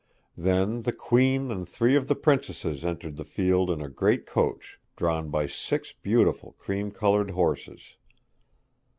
[0.35, 4.79] Then the Queen and three of the princesses entered the field in a great coach
[4.95, 7.97] drawn by six beautiful cream coloured horses.